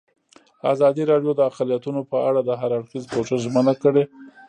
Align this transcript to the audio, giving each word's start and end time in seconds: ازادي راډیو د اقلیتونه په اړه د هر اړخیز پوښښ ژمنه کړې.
ازادي 0.73 1.03
راډیو 1.11 1.31
د 1.35 1.41
اقلیتونه 1.49 2.01
په 2.11 2.17
اړه 2.27 2.39
د 2.43 2.51
هر 2.59 2.71
اړخیز 2.77 3.03
پوښښ 3.13 3.29
ژمنه 3.43 3.73
کړې. 3.83 4.03